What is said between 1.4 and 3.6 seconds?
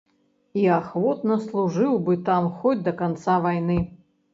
служыў бы там хоць да канца